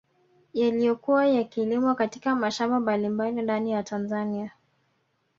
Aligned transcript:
Yaliyokuwa 0.53 1.27
yakilimwa 1.27 1.95
katika 1.95 2.35
mashamba 2.35 2.79
mbalimbali 2.79 3.41
ndani 3.41 3.71
ya 3.71 3.83
Tanzania 3.83 4.51